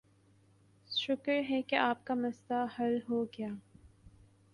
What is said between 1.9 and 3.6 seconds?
کا مسئلہ حل ہوگیا